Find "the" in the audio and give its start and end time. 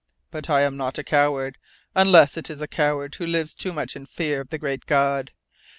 4.49-4.57